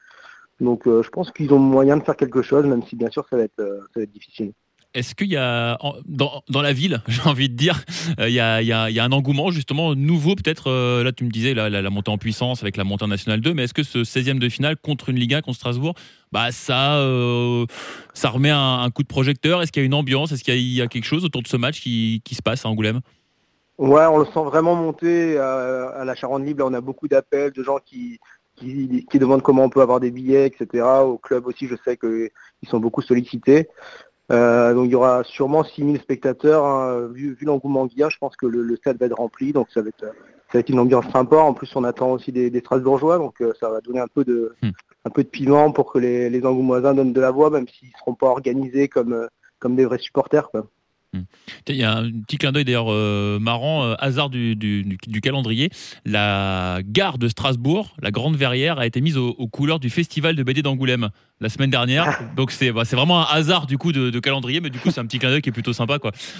Donc, 0.60 0.86
euh, 0.86 1.02
je 1.02 1.10
pense 1.10 1.31
qu'ils 1.31 1.54
ont 1.54 1.60
moyen 1.60 1.96
de 1.96 2.04
faire 2.04 2.18
quelque 2.18 2.42
chose, 2.42 2.66
même 2.66 2.84
si 2.84 2.98
bien 2.98 3.10
sûr, 3.10 3.25
ça 3.30 3.38
va 3.38 3.44
être, 3.44 3.56
ça 3.58 4.00
va 4.00 4.02
être 4.02 4.12
difficile. 4.12 4.52
Est-ce 4.95 5.13
qu'il 5.13 5.27
y 5.27 5.38
a 5.38 5.77
dans, 6.06 6.62
la 6.62 6.74
ville, 6.74 7.01
j'ai 7.07 7.21
envie 7.21 7.47
de 7.47 7.56
dire, 7.56 7.83
il, 8.18 8.31
y 8.31 8.39
a, 8.39 8.62
il, 8.62 8.68
y 8.68 8.74
a, 8.74 9.03
un 9.03 9.12
engouement 9.12 9.51
justement 9.51 9.94
nouveau 9.94 10.36
peut-être. 10.36 10.71
là, 11.03 11.12
tu 11.12 11.25
me 11.25 11.30
disais 11.30 11.53
la, 11.53 11.89
montée 11.89 12.09
en 12.09 12.18
puissance 12.18 12.63
avec 12.63 12.75
la 12.75 12.83
montée 12.83 13.06
en 13.06 13.09
National 13.09 13.39
2, 13.39 13.53
mais 13.53 13.65
est-ce 13.65 13.74
que 13.74 13.83
ce 13.83 14.00
16e 14.00 14.39
de 14.39 14.50
finale 14.50 14.77
contre 14.77 15.09
une 15.09 15.18
Liga, 15.18 15.41
contre 15.41 15.57
Strasbourg, 15.57 15.94
bah 16.31 16.51
ça, 16.51 16.97
euh, 16.97 17.65
ça 18.13 18.30
remet 18.30 18.51
un, 18.51 18.89
coup 18.91 19.03
de 19.03 19.07
projecteur? 19.07 19.62
Est-ce 19.62 19.71
qu'il 19.71 19.81
y 19.81 19.86
a 19.86 19.88
une 19.88 19.94
ambiance? 19.94 20.31
Est-ce 20.31 20.44
qu'il 20.44 20.59
y, 20.59 20.81
a 20.81 20.88
quelque 20.88 21.06
chose 21.06 21.25
autour 21.25 21.41
de 21.41 21.47
ce 21.47 21.57
match 21.57 21.81
qui, 21.81 22.21
se 22.31 22.41
passe 22.41 22.65
à 22.65 22.69
Angoulême? 22.69 23.01
Ouais, 23.77 24.06
on 24.06 24.19
le 24.19 24.25
sent 24.25 24.44
vraiment 24.44 24.75
monter 24.75 25.38
à, 25.38 26.03
la 26.06 26.15
Charente 26.15 26.44
Libre. 26.44 26.65
on 26.65 26.74
a 26.74 26.81
beaucoup 26.81 27.07
d'appels 27.07 27.51
de 27.51 27.63
gens 27.63 27.80
qui, 27.83 28.19
demandent 29.13 29.41
comment 29.41 29.63
on 29.63 29.69
peut 29.69 29.81
avoir 29.81 30.00
des 30.00 30.12
billets, 30.12 30.47
etc. 30.47 30.83
Au 31.03 31.18
club 31.18 31.47
aussi, 31.47 31.68
je 31.68 31.75
sais 31.83 31.97
qu'ils 31.97 32.30
sont 32.69 32.80
beaucoup 32.80 33.01
sollicités. 33.01 33.68
Euh, 34.31 34.74
donc 34.74 34.86
il 34.86 34.92
y 34.92 34.96
aura 34.96 35.24
sûrement 35.24 35.64
6000 35.64 36.00
spectateurs. 36.00 36.66
Hein. 36.66 37.08
Vu, 37.14 37.34
vu 37.34 37.46
l'engouement 37.46 37.88
qu'il 37.88 38.00
y 38.00 38.04
a, 38.04 38.10
je 38.10 38.18
pense 38.18 38.36
que 38.36 38.46
le, 38.46 38.76
stade 38.76 38.98
va 38.98 39.08
être 39.08 39.18
rempli. 39.18 39.54
Donc 39.54 39.68
ça 39.74 39.81
va 39.81 39.90
être, 39.90 40.02
ça 40.02 40.54
va 40.54 40.60
être 40.60 40.70
une 40.70 40.80
ambiance 40.80 41.10
sympa. 41.12 41.38
En 41.38 41.54
plus, 41.54 41.76
on 41.76 41.84
attend 41.84 42.12
aussi 42.12 42.31
des, 42.31 42.50
des 42.50 42.60
Strasbourgeois. 42.60 43.18
Donc 43.18 43.42
euh, 43.42 43.54
ça 43.60 43.70
va 43.70 43.81
donner 43.81 44.00
un 44.00 44.08
peu 44.08 44.24
de, 44.24 44.56
hmm. 44.62 44.70
un 45.06 45.10
peu 45.10 45.24
de 45.24 45.30
piment 45.30 45.72
pour 45.72 45.92
que 45.92 46.00
les, 46.00 46.30
les 46.30 46.46
Angoumoisins 46.46 46.94
donnent 46.94 47.14
de 47.14 47.22
la 47.22 47.31
voix, 47.31 47.50
même 47.50 47.68
s'ils 47.68 47.90
ne 47.90 47.98
seront 48.00 48.16
pas 48.16 48.28
organisés 48.28 48.88
comme, 48.88 49.14
euh, 49.14 49.28
comme 49.60 49.76
des 49.76 49.86
vrais 49.86 50.00
supporters. 50.00 50.50
Quoi. 50.52 50.68
Hmm. 51.12 51.22
Il 51.68 51.76
y 51.76 51.84
a 51.84 51.98
un 51.98 52.12
petit 52.12 52.38
clin 52.38 52.52
d'œil 52.52 52.66
d'ailleurs 52.66 52.92
euh, 52.92 53.40
marrant, 53.40 53.84
euh, 53.84 53.96
hasard 53.98 54.30
du, 54.30 54.56
du, 54.56 54.84
du, 54.84 55.22
calendrier. 55.22 55.72
La 56.06 56.82
gare 56.86 57.18
de 57.18 57.28
Strasbourg, 57.28 57.96
la 58.00 58.12
Grande 58.12 58.36
Verrière, 58.36 58.78
a 58.78 58.86
été 58.86 59.02
mise 59.02 59.18
aux, 59.18 59.34
couleurs 59.48 59.80
du 59.80 59.90
festival 59.90 60.36
de 60.36 60.44
BD 60.44 60.62
d'Angoulême 60.62 61.10
la 61.42 61.50
semaine 61.50 61.72
dernière. 61.72 62.06
Ah. 62.08 62.24
Donc 62.36 62.52
c'est 62.52 62.72
bah, 62.72 62.84
vraiment 62.92 63.22
un 63.22 63.34
hasard 63.34 63.66
du 63.66 63.80
coup 63.80 63.92
de, 63.92 64.12
de, 64.12 64.20
calendrier, 64.20 64.62
mais 64.62 64.70
du 64.70 64.78
coup 64.78 64.92
c'est 64.92 65.00
un 65.00 65.06
petit 65.08 65.18
clin 65.18 65.30
d'œil 65.30 65.42
qui 65.42 65.50
est 65.50 65.54
plutôt 65.54 65.74
sympa. 65.74 65.98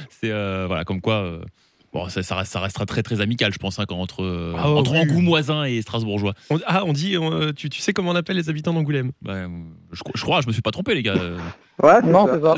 C'est 0.10 0.30
euh, 0.30 0.66
voilà 0.68 0.86
comme 0.86 1.02
quoi. 1.02 1.42
Bon, 1.92 2.08
ça, 2.08 2.22
ça, 2.22 2.36
restera 2.36 2.86
très 2.86 3.02
très 3.02 3.20
amical, 3.20 3.52
je 3.52 3.58
pense, 3.58 3.80
hein, 3.80 3.86
entre, 3.90 4.54
ah, 4.58 4.70
entre 4.70 4.94
Angoumoisins 4.94 5.64
et 5.64 5.82
Strasbourgeois. 5.82 6.34
ah, 6.68 6.84
on 6.86 6.94
dit, 6.94 7.16
tu, 7.56 7.70
tu, 7.70 7.82
sais 7.82 7.94
comment 7.94 8.12
on 8.12 8.16
appelle 8.16 8.36
les 8.36 8.50
habitants 8.50 8.74
d'Angoulême? 8.74 9.12
Bah, 9.22 9.48
je, 9.92 10.02
je, 10.14 10.22
crois, 10.22 10.42
je 10.42 10.48
me 10.48 10.54
suis 10.54 10.62
pas 10.62 10.72
trompé, 10.72 10.94
les 10.94 11.04
gars. 11.04 11.16
Ouais, 11.82 12.02
non, 12.02 12.28
c'est 12.28 12.42
ça. 12.42 12.56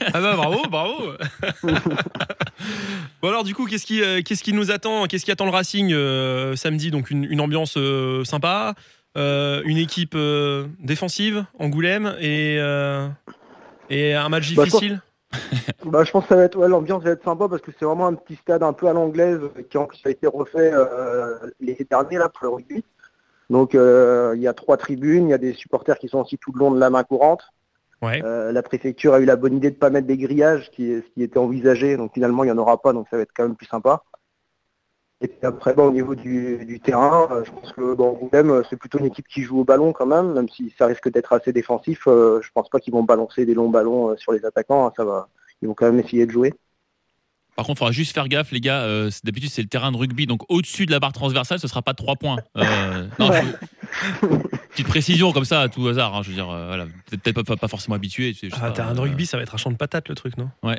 ah 0.12 0.20
bah 0.20 0.34
bravo, 0.34 0.62
bravo. 0.68 1.12
bon 3.22 3.28
alors 3.28 3.44
du 3.44 3.54
coup, 3.54 3.66
qu'est-ce 3.66 3.86
qui, 3.86 4.02
euh, 4.02 4.22
qu'est-ce 4.22 4.42
qui 4.42 4.52
nous 4.52 4.72
attend? 4.72 5.06
Qu'est-ce 5.06 5.24
qui 5.24 5.30
attend 5.30 5.44
le 5.44 5.52
Racing 5.52 5.92
euh, 5.92 6.56
samedi? 6.56 6.90
Donc 6.90 7.10
une, 7.10 7.24
une 7.24 7.40
ambiance 7.40 7.74
euh, 7.76 8.24
sympa, 8.24 8.74
une 9.14 9.78
équipe 9.78 10.16
défensive, 10.80 11.44
Angoulême 11.58 12.16
et 12.20 12.58
et 13.88 14.14
un 14.14 14.28
match 14.28 14.52
bah, 14.54 14.64
difficile? 14.64 14.94
bah, 14.94 15.00
je 15.84 16.10
pense 16.10 16.24
que 16.24 16.28
ça 16.28 16.36
va 16.36 16.44
être 16.44 16.56
ouais, 16.56 16.68
l'ambiance 16.68 17.02
va 17.02 17.10
être 17.10 17.24
sympa 17.24 17.48
parce 17.48 17.62
que 17.62 17.70
c'est 17.78 17.84
vraiment 17.84 18.06
un 18.06 18.14
petit 18.14 18.36
stade 18.36 18.62
un 18.62 18.72
peu 18.72 18.88
à 18.88 18.92
l'anglaise 18.92 19.40
qui 19.70 19.78
en 19.78 19.86
plus 19.86 20.00
a 20.04 20.10
été 20.10 20.26
refait 20.26 20.72
les 21.60 21.86
derniers 21.88 22.18
là 22.18 22.28
pour 22.28 22.46
le 22.46 22.48
rugby. 22.54 22.84
Donc 23.50 23.74
il 23.74 24.40
y 24.40 24.48
a 24.48 24.52
trois 24.52 24.76
tribunes, 24.76 25.28
il 25.28 25.30
y 25.30 25.34
a 25.34 25.38
des 25.38 25.52
supporters 25.52 25.98
qui 25.98 26.08
sont 26.08 26.20
aussi 26.20 26.38
tout 26.38 26.52
le 26.52 26.58
long 26.58 26.70
de 26.70 26.80
la 26.80 26.90
main 26.90 27.04
courante. 27.04 27.42
Euh, 28.04 28.52
la 28.52 28.62
préfecture 28.62 29.14
a 29.14 29.20
eu 29.20 29.24
la 29.24 29.36
bonne 29.36 29.56
idée 29.56 29.70
de 29.70 29.74
ne 29.74 29.80
pas 29.80 29.90
mettre 29.90 30.06
des 30.06 30.16
grillages, 30.16 30.70
qui, 30.70 30.86
ce 30.86 31.14
qui 31.14 31.22
était 31.22 31.38
envisagé. 31.38 31.96
Donc 31.96 32.12
finalement, 32.14 32.44
il 32.44 32.48
n'y 32.48 32.52
en 32.52 32.58
aura 32.58 32.80
pas, 32.80 32.92
donc 32.92 33.06
ça 33.10 33.16
va 33.16 33.22
être 33.22 33.32
quand 33.34 33.44
même 33.44 33.56
plus 33.56 33.66
sympa. 33.66 34.02
Et 35.22 35.28
puis 35.28 35.38
après, 35.46 35.74
au 35.76 35.90
niveau 35.90 36.14
du, 36.14 36.80
terrain, 36.84 37.26
euh, 37.30 37.44
je 37.44 37.50
pense 37.50 37.72
que 37.72 37.94
bon, 37.94 38.28
même 38.32 38.50
euh, 38.50 38.62
c'est 38.68 38.76
plutôt 38.76 38.98
une 38.98 39.06
équipe 39.06 39.26
qui 39.26 39.42
joue 39.42 39.60
au 39.60 39.64
ballon 39.64 39.92
quand 39.92 40.06
même, 40.06 40.34
même 40.34 40.48
si 40.48 40.74
ça 40.78 40.86
risque 40.86 41.10
d'être 41.10 41.32
assez 41.32 41.52
défensif. 41.52 42.02
je 42.06 42.48
pense 42.54 42.68
pas 42.68 42.80
qu'ils 42.80 42.92
vont 42.92 43.02
balancer 43.02 43.46
des 43.46 43.54
longs 43.54 43.70
ballons 43.70 44.16
sur 44.18 44.32
les 44.32 44.44
attaquants. 44.44 44.86
Hein, 44.86 44.92
ça 44.96 45.04
va, 45.04 45.28
ils 45.62 45.68
vont 45.68 45.74
quand 45.74 45.86
même 45.86 46.00
essayer 46.00 46.26
de 46.26 46.30
jouer. 46.30 46.52
Par 47.56 47.64
contre, 47.64 47.78
il 47.78 47.80
faudra 47.80 47.92
juste 47.92 48.12
faire 48.12 48.28
gaffe, 48.28 48.52
les 48.52 48.60
gars. 48.60 48.82
Euh, 48.82 49.10
d'habitude, 49.24 49.48
c'est 49.50 49.62
le 49.62 49.68
terrain 49.68 49.90
de 49.90 49.96
rugby, 49.96 50.26
donc 50.26 50.42
au-dessus 50.50 50.84
de 50.84 50.90
la 50.90 51.00
barre 51.00 51.14
transversale, 51.14 51.58
ce 51.58 51.66
sera 51.66 51.80
pas 51.80 51.94
3 51.94 52.16
points. 52.16 52.36
Euh, 52.58 53.08
petite 54.70 54.86
précision 54.86 55.32
comme 55.32 55.46
ça, 55.46 55.62
à 55.62 55.68
tout 55.70 55.88
hasard. 55.88 56.14
Hein, 56.14 56.22
je 56.22 56.28
veux 56.28 56.34
dire, 56.34 56.50
euh, 56.50 56.66
voilà, 56.66 56.84
peut-être 57.10 57.42
pas, 57.42 57.56
pas, 57.56 57.68
forcément 57.68 57.96
habitué. 57.96 58.36
Ah, 58.60 58.70
terrain 58.72 58.92
de 58.92 59.00
rugby, 59.00 59.24
ça 59.24 59.38
va 59.38 59.42
être 59.42 59.54
un 59.54 59.58
champ 59.58 59.70
de 59.70 59.76
patates, 59.76 60.10
le 60.10 60.14
truc, 60.14 60.36
non? 60.36 60.50
Ouais. 60.62 60.78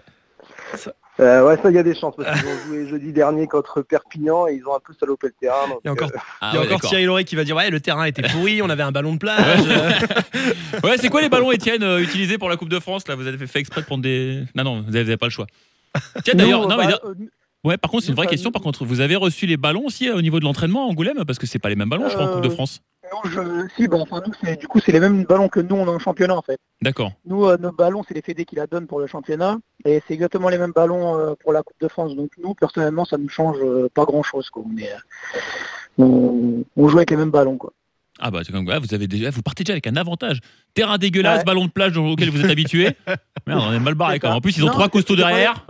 Ça... 0.76 1.46
ouais, 1.46 1.58
ça, 1.58 1.70
il 1.70 1.76
y 1.76 1.80
a 1.80 1.84
des 1.84 1.96
chances 1.96 2.16
parce 2.16 2.40
qu'ils 2.40 2.50
ont 2.50 2.58
joué 2.68 2.88
jeudi 2.88 3.12
dernier 3.12 3.48
contre 3.48 3.82
Perpignan 3.82 4.48
et 4.48 4.54
ils 4.54 4.68
ont 4.68 4.76
un 4.76 4.80
peu 4.80 4.94
salopé 5.00 5.28
le 5.28 5.34
terrain. 5.40 5.66
il 5.84 5.88
y 5.88 5.90
a 5.90 5.92
encore, 5.92 6.12
ah 6.42 6.54
Thierry 6.82 7.06
Lauré 7.06 7.24
qui 7.24 7.36
va 7.36 7.44
dire 7.44 7.56
Ouais, 7.56 7.70
le 7.70 7.80
terrain 7.80 8.06
était 8.06 8.22
pourri, 8.32 8.62
on 8.62 8.70
avait 8.70 8.84
un 8.84 8.92
ballon 8.92 9.14
de 9.14 9.20
plage. 9.20 9.62
ouais, 10.84 10.98
c'est 11.00 11.10
quoi 11.10 11.22
les 11.22 11.30
ballons, 11.30 11.52
Étienne, 11.52 11.84
utilisés 12.00 12.38
pour 12.38 12.50
la 12.50 12.58
Coupe 12.58 12.70
de 12.70 12.80
France 12.80 13.08
là? 13.08 13.16
Vous 13.16 13.28
avez 13.28 13.48
fait 13.48 13.60
exprès 13.60 13.82
de 13.82 13.86
prendre 13.86 14.04
des. 14.04 14.44
Non, 14.56 14.64
non, 14.64 14.82
vous 14.82 14.92
n'avez 14.92 15.18
pas 15.18 15.28
le 15.28 15.32
choix. 15.32 15.48
Tiens, 16.24 16.36
d'ailleurs, 16.36 16.68
bah, 16.68 17.00
euh, 17.06 17.14
ouais, 17.68 17.78
par 17.78 17.92
contre, 17.92 18.04
c'est 18.04 18.10
une 18.10 18.16
vraie 18.16 18.28
question. 18.28 18.52
Par 18.52 18.62
contre, 18.62 18.86
vous 18.86 19.02
avez 19.02 19.16
reçu 19.16 19.46
les 19.46 19.58
ballons 19.58 19.86
aussi 19.86 20.10
euh, 20.10 20.16
au 20.16 20.22
niveau 20.22 20.40
de 20.40 20.46
l'entraînement 20.46 20.88
à 20.88 20.92
Angoulême? 20.92 21.24
Parce 21.26 21.40
que 21.40 21.46
c'est 21.46 21.60
pas 21.60 21.70
les 21.70 21.76
mêmes 21.76 21.90
ballons, 21.90 22.10
je 22.10 22.16
crois, 22.16 22.30
en 22.30 22.34
Coupe 22.34 22.44
de 22.44 22.48
euh, 22.48 22.52
France. 22.52 22.82
Non, 23.12 23.30
je... 23.30 23.68
si, 23.76 23.88
bon, 23.88 24.02
enfin, 24.02 24.22
nous, 24.26 24.56
du 24.56 24.68
coup, 24.68 24.80
c'est 24.80 24.92
les 24.92 25.00
mêmes 25.00 25.24
ballons 25.24 25.48
que 25.48 25.60
nous, 25.60 25.76
on 25.76 25.88
a 25.88 25.92
en 25.92 26.00
championnat, 26.00 26.36
en 26.36 26.42
fait. 26.42 26.60
D'accord. 26.82 27.12
Nous, 27.26 27.46
nos 27.58 27.72
ballons, 27.72 28.04
c'est 28.08 28.14
les 28.14 28.22
Fédés 28.22 28.46
qui 28.46 28.56
la 28.56 28.68
donnent 28.68 28.88
pour 28.88 29.00
le 29.00 29.08
championnat. 29.08 29.58
Et 29.86 30.02
c'est 30.08 30.14
exactement 30.14 30.50
les 30.50 30.58
mêmes 30.58 30.74
ballons 30.74 31.36
pour 31.40 31.54
la 31.54 31.64
Coupe 31.64 31.80
de 31.80 31.88
France. 31.88 32.16
Donc, 32.16 32.32
nous, 32.38 32.54
personnellement, 32.54 33.06
ça 33.06 33.18
ne 33.18 33.28
change 33.28 33.60
pas 33.94 34.04
grand-chose. 34.04 34.50
Quoi. 34.50 34.64
On, 35.98 36.64
on 36.76 36.90
joue 36.90 36.98
avec 36.98 37.12
les 37.12 37.18
mêmes 37.18 37.32
ballons, 37.32 37.58
quoi. 37.58 37.72
Ah 38.20 38.32
bah 38.32 38.42
comme 38.52 38.66
vous 38.66 38.94
avez 38.94 39.08
déjà, 39.08 39.30
vous 39.30 39.42
partez 39.42 39.64
déjà 39.64 39.74
avec 39.74 39.86
un 39.88 39.96
avantage. 39.96 40.40
Terrain 40.74 40.98
dégueulasse, 40.98 41.46
ballon 41.46 41.66
de 41.66 41.72
plage 41.72 41.98
auquel 41.98 42.30
vous 42.30 42.44
êtes 42.44 42.50
habitué. 42.50 42.90
Merde, 43.48 43.62
on 43.64 43.74
est 43.74 43.80
mal 43.80 43.94
barré 43.94 44.20
quand 44.20 44.30
même. 44.30 44.38
En 44.38 44.42
plus, 44.42 44.58
ils 44.58 44.66
ont 44.66 44.70
trois 44.70 44.90
costauds 44.90 45.16
derrière. 45.16 45.66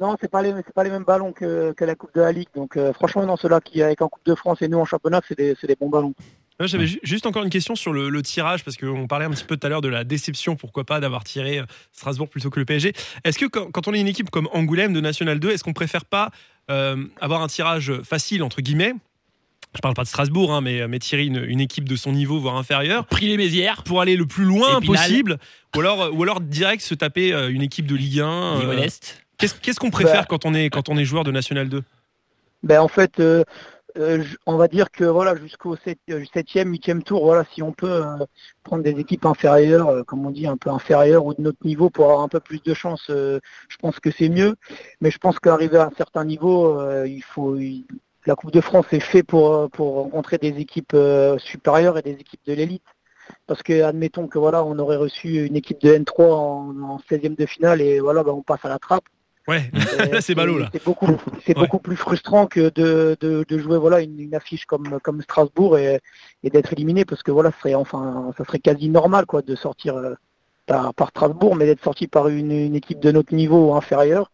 Non, 0.00 0.16
c'est 0.20 0.30
pas 0.30 0.42
les 0.42 0.52
pas 0.74 0.84
les 0.84 0.90
mêmes 0.90 1.04
ballons 1.04 1.32
que, 1.32 1.72
que 1.72 1.84
la 1.84 1.94
Coupe 1.94 2.14
de 2.14 2.20
la 2.20 2.32
Ligue. 2.32 2.48
Donc 2.54 2.76
euh, 2.76 2.92
franchement, 2.92 3.24
non, 3.26 3.36
ceux-là 3.36 3.60
qui 3.60 3.82
avec 3.82 4.00
en 4.02 4.08
Coupe 4.08 4.24
de 4.26 4.34
France 4.34 4.62
et 4.62 4.68
nous 4.68 4.78
en 4.78 4.84
championnat, 4.84 5.20
c'est 5.26 5.36
des, 5.36 5.54
des 5.54 5.76
bons 5.76 5.88
ballons. 5.88 6.14
J'avais 6.60 6.86
juste 7.02 7.26
encore 7.26 7.42
une 7.42 7.50
question 7.50 7.74
sur 7.74 7.92
le, 7.92 8.22
tirage, 8.22 8.64
parce 8.64 8.76
qu'on 8.76 9.08
parlait 9.08 9.24
un 9.24 9.30
petit 9.30 9.44
peu 9.44 9.56
tout 9.56 9.66
à 9.66 9.70
l'heure 9.70 9.80
de 9.80 9.88
la 9.88 10.04
déception, 10.04 10.54
pourquoi 10.54 10.84
pas, 10.84 11.00
d'avoir 11.00 11.24
tiré 11.24 11.58
euh, 11.58 11.64
Strasbourg 11.92 12.28
plutôt 12.28 12.48
que 12.48 12.60
le 12.60 12.64
PSG. 12.64 12.92
Est-ce 13.24 13.38
que 13.38 13.46
quand, 13.46 13.88
on 13.88 13.92
est 13.92 14.00
une 14.00 14.06
équipe 14.06 14.30
comme 14.30 14.48
Angoulême 14.52 14.92
de 14.92 15.00
National 15.00 15.40
2, 15.40 15.50
est-ce 15.50 15.64
qu'on 15.64 15.72
préfère 15.72 16.04
pas 16.04 16.30
euh, 16.70 17.04
avoir 17.20 17.42
un 17.42 17.48
tirage 17.48 17.92
facile, 18.02 18.44
entre 18.44 18.62
guillemets, 18.62 18.94
je 19.74 19.80
parle 19.80 19.94
pas 19.94 20.04
de 20.04 20.08
Strasbourg, 20.08 20.54
hein, 20.54 20.60
mais, 20.60 20.86
mais 20.86 21.00
tirer 21.00 21.24
une, 21.24 21.60
équipe 21.60 21.88
de 21.88 21.96
son 21.96 22.12
niveau, 22.12 22.38
voire 22.38 22.56
inférieur. 22.56 23.06
Pris 23.06 23.26
les 23.26 23.36
Mézières. 23.36 23.82
Pour 23.82 24.00
aller 24.00 24.14
le 24.14 24.24
plus 24.24 24.44
loin 24.44 24.80
possible. 24.80 25.38
Ou 25.74 25.80
alors, 25.80 26.14
ou 26.14 26.22
alors 26.22 26.40
direct 26.40 26.80
se 26.80 26.94
taper 26.94 27.32
une 27.50 27.62
équipe 27.62 27.86
de 27.86 27.96
Ligue 27.96 28.20
1. 28.20 28.26
Euh, 28.28 28.86
qu'est-ce 29.38 29.80
qu'on 29.80 29.90
préfère 29.90 30.22
bah. 30.22 30.26
quand, 30.28 30.44
on 30.44 30.54
est, 30.54 30.70
quand 30.70 30.88
on 30.88 30.96
est 30.96 31.04
joueur 31.04 31.24
de 31.24 31.30
National 31.30 31.68
2 31.68 31.82
ben, 32.62 32.80
En 32.80 32.88
fait, 32.88 33.20
euh, 33.20 33.44
on 34.46 34.56
va 34.56 34.68
dire 34.68 34.90
que 34.90 35.04
voilà, 35.04 35.36
jusqu'au 35.36 35.76
7, 35.76 35.98
7e, 36.08 36.68
8e 36.72 37.02
tour, 37.02 37.24
voilà, 37.24 37.44
si 37.54 37.62
on 37.62 37.72
peut 37.72 38.02
prendre 38.62 38.82
des 38.82 38.98
équipes 38.98 39.26
inférieures, 39.26 40.04
comme 40.06 40.26
on 40.26 40.30
dit, 40.30 40.46
un 40.46 40.56
peu 40.56 40.70
inférieures 40.70 41.24
ou 41.24 41.34
de 41.34 41.42
notre 41.42 41.64
niveau 41.64 41.90
pour 41.90 42.06
avoir 42.06 42.22
un 42.22 42.28
peu 42.28 42.40
plus 42.40 42.62
de 42.62 42.74
chance, 42.74 43.04
je 43.08 43.76
pense 43.80 44.00
que 44.00 44.10
c'est 44.10 44.28
mieux. 44.28 44.56
Mais 45.00 45.10
je 45.10 45.18
pense 45.18 45.38
qu'arriver 45.38 45.78
à 45.78 45.86
un 45.86 45.92
certain 45.96 46.24
niveau, 46.24 46.80
il 47.04 47.22
faut 47.22 47.56
la 48.26 48.36
Coupe 48.36 48.52
de 48.52 48.60
France 48.60 48.86
est 48.92 49.00
fait 49.00 49.22
pour, 49.22 49.54
euh, 49.54 49.68
pour 49.68 49.94
rencontrer 49.94 50.38
des 50.38 50.58
équipes 50.58 50.94
euh, 50.94 51.38
supérieures 51.38 51.98
et 51.98 52.02
des 52.02 52.12
équipes 52.12 52.44
de 52.46 52.54
l'élite. 52.54 52.84
Parce 53.46 53.62
que 53.62 53.82
admettons 53.82 54.28
que 54.28 54.38
voilà, 54.38 54.64
on 54.64 54.78
aurait 54.78 54.96
reçu 54.96 55.46
une 55.46 55.56
équipe 55.56 55.80
de 55.80 55.94
N3 55.94 56.22
en, 56.22 56.98
16e 57.10 57.36
de 57.36 57.46
finale 57.46 57.80
et 57.80 58.00
voilà, 58.00 58.22
bah, 58.22 58.32
on 58.32 58.42
passe 58.42 58.64
à 58.64 58.68
la 58.68 58.78
trappe. 58.78 59.04
Ouais, 59.46 59.70
c'est 60.20 60.34
ballot 60.34 60.58
là. 60.58 60.70
C'est 60.72 60.84
beaucoup, 60.84 61.06
c'est 61.44 61.54
beaucoup 61.54 61.78
plus 61.78 61.96
frustrant 61.96 62.46
que 62.46 62.70
de, 62.70 63.16
de, 63.20 63.58
jouer 63.58 63.78
voilà 63.78 64.00
une, 64.00 64.34
affiche 64.34 64.64
comme 64.64 64.98
comme 65.02 65.20
Strasbourg 65.20 65.76
et, 65.76 66.00
et 66.42 66.50
d'être 66.50 66.72
éliminé 66.72 67.04
parce 67.04 67.22
que 67.22 67.30
voilà, 67.30 67.50
ça 67.50 67.58
serait 67.58 67.74
enfin, 67.74 68.32
ça 68.38 68.44
serait 68.44 68.58
quasi 68.58 68.88
normal 68.88 69.26
quoi 69.26 69.42
de 69.42 69.54
sortir 69.54 69.96
euh, 69.96 70.14
par, 70.66 70.94
par, 70.94 71.08
Strasbourg, 71.10 71.56
mais 71.56 71.66
d'être 71.66 71.84
sorti 71.84 72.06
par 72.08 72.28
une, 72.28 72.52
une, 72.52 72.74
équipe 72.74 73.00
de 73.00 73.12
notre 73.12 73.34
niveau 73.34 73.74
inférieur, 73.74 74.30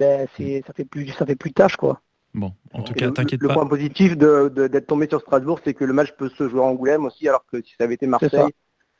ben 0.00 0.26
c'est 0.36 0.64
ça 0.66 0.72
fait 0.72 0.84
plus 0.84 1.06
ça 1.10 1.24
fait 1.24 1.36
plus 1.36 1.52
tâche 1.52 1.76
quoi. 1.76 2.00
Bon, 2.34 2.52
en 2.72 2.82
tout 2.82 2.94
cas, 2.94 3.10
t'inquiète 3.10 3.40
pas. 3.40 3.48
Le 3.48 3.54
point 3.54 3.66
positif 3.66 4.16
d'être 4.16 4.86
tombé 4.86 5.06
sur 5.08 5.20
Strasbourg, 5.20 5.60
c'est 5.64 5.74
que 5.74 5.84
le 5.84 5.92
match 5.92 6.12
peut 6.12 6.28
se 6.28 6.48
jouer 6.48 6.60
en 6.60 6.70
Angoulême 6.70 7.04
aussi, 7.06 7.28
alors 7.28 7.44
que 7.50 7.62
si 7.62 7.74
ça 7.78 7.84
avait 7.84 7.94
été 7.94 8.06
Marseille, 8.06 8.52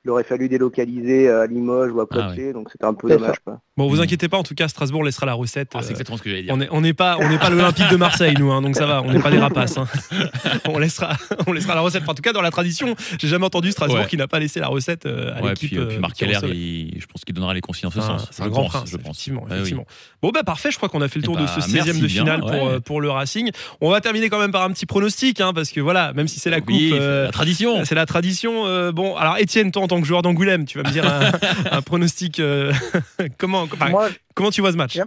il 0.08 0.10
aurait 0.10 0.24
fallu 0.24 0.48
délocaliser 0.48 1.28
à 1.28 1.46
Limoges 1.46 1.92
ou 1.92 2.00
à 2.00 2.06
Ah 2.10 2.16
ouais. 2.16 2.24
Poitiers, 2.24 2.52
donc 2.54 2.68
c'était 2.72 2.86
un 2.86 2.94
peu 2.94 3.10
dommage. 3.10 3.36
Quoi. 3.44 3.60
Bon, 3.76 3.88
vous 3.88 3.98
Mm. 3.98 4.00
inquiétez 4.00 4.28
pas, 4.30 4.38
en 4.38 4.42
tout 4.42 4.54
cas, 4.54 4.66
Strasbourg 4.66 5.04
laissera 5.04 5.26
la 5.26 5.34
recette. 5.34 5.72
Ah, 5.74 5.80
c'est 5.82 5.88
euh, 5.88 5.90
exactement 5.90 6.16
ce 6.16 6.22
que 6.22 6.30
j'allais 6.30 6.44
dire. 6.44 6.56
on 6.72 6.80
n'est 6.80 6.94
pas, 6.94 7.18
on 7.20 7.28
n'est 7.28 7.38
pas 7.38 7.50
l'Olympique 7.50 7.90
de 7.90 7.96
Marseille, 7.96 8.34
nous, 8.38 8.50
hein, 8.50 8.62
donc 8.62 8.74
ça 8.74 8.86
va, 8.86 9.02
on 9.02 9.12
n'est 9.12 9.20
pas 9.20 9.30
des 9.30 9.38
rapaces. 9.38 9.76
hein. 9.76 9.86
On, 10.68 10.78
laissera, 10.78 11.16
on 11.46 11.52
laissera 11.52 11.74
la 11.74 11.80
recette. 11.82 12.02
Enfin, 12.02 12.12
en 12.12 12.14
tout 12.14 12.22
cas, 12.22 12.32
dans 12.32 12.40
la 12.42 12.50
tradition, 12.50 12.94
j'ai 13.18 13.28
jamais 13.28 13.44
entendu 13.44 13.70
Strasbourg 13.70 14.00
Ouais. 14.00 14.06
qui 14.06 14.16
n'a 14.16 14.28
pas 14.28 14.38
laissé 14.38 14.60
la 14.60 14.68
recette 14.68 15.04
euh, 15.06 15.32
à 15.36 15.42
Ouais, 15.42 15.50
l'équipe. 15.50 15.68
puis, 15.70 15.78
euh, 15.78 15.86
puis 15.86 15.96
euh, 15.96 16.00
Marc 16.00 16.14
Keller, 16.16 16.38
il- 16.44 16.98
je 17.00 17.06
pense 17.06 17.24
qu'il 17.24 17.34
donnera 17.34 17.52
les 17.54 17.60
consignes 17.60 17.88
en 17.88 17.90
ce 17.90 17.98
Ah, 18.00 18.02
sens. 18.02 18.28
C'est 18.30 18.42
un 18.42 18.48
grand 18.48 18.62
pense, 18.62 18.72
prince, 18.72 18.90
je 18.90 18.96
pense. 18.96 19.04
effectivement. 19.18 19.46
Oui. 19.50 19.74
Bon, 20.22 20.30
bah 20.30 20.42
parfait, 20.44 20.70
je 20.70 20.76
crois 20.76 20.88
qu'on 20.88 21.00
a 21.02 21.08
fait 21.08 21.18
le 21.18 21.24
tour 21.24 21.36
Eh 21.38 21.42
de 21.42 21.46
bah, 21.46 21.52
ce 21.54 21.60
16e 21.60 21.84
merci 21.84 22.00
de 22.00 22.06
bien, 22.06 22.22
finale 22.22 22.40
pour, 22.40 22.50
euh, 22.68 22.80
pour 22.80 23.00
le 23.00 23.10
Racing. 23.10 23.50
On 23.80 23.90
va 23.90 24.00
terminer 24.00 24.28
quand 24.30 24.38
même 24.40 24.52
par 24.52 24.62
un 24.62 24.70
petit 24.70 24.86
pronostic, 24.86 25.40
hein, 25.40 25.52
parce 25.54 25.70
que 25.70 25.80
voilà, 25.80 26.12
même 26.14 26.28
si 26.28 26.40
c'est 26.40 26.50
la 26.50 26.60
coupe. 26.60 26.70
Euh, 26.78 27.24
la 27.26 27.30
tradition. 27.32 27.84
c'est 27.84 27.94
la 27.94 28.06
tradition. 28.06 28.66
euh, 28.66 28.92
bon, 28.92 29.16
alors 29.16 29.36
Étienne, 29.38 29.70
toi 29.72 29.82
en 29.82 29.88
tant 29.88 29.97
que 30.00 30.06
joueur 30.06 30.22
d'Angoulême, 30.22 30.64
tu 30.64 30.78
vas 30.80 30.88
me 30.88 30.92
dire 30.92 31.06
un, 31.06 31.30
un 31.76 31.82
pronostic. 31.82 32.40
euh, 32.40 32.72
comment, 33.38 33.62
enfin, 33.62 33.88
Moi, 33.90 34.08
comment 34.34 34.50
tu 34.50 34.60
vois 34.60 34.72
ce 34.72 34.76
match 34.76 34.98